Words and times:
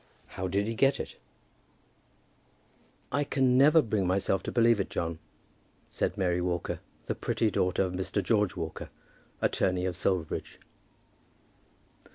HOW 0.29 0.47
DID 0.47 0.67
HE 0.67 0.73
GET 0.73 0.99
IT? 0.99 1.15
"I 3.11 3.23
can 3.23 3.55
never 3.55 3.83
bring 3.83 4.07
myself 4.07 4.41
to 4.41 4.51
believe 4.51 4.79
it, 4.79 4.89
John," 4.89 5.19
said 5.91 6.17
Mary 6.17 6.41
Walker, 6.41 6.79
the 7.05 7.13
pretty 7.13 7.51
daughter 7.51 7.83
of 7.83 7.93
Mr. 7.93 8.23
George 8.23 8.55
Walker, 8.55 8.89
attorney 9.43 9.85
of 9.85 9.95
Silverbridge. 9.95 10.57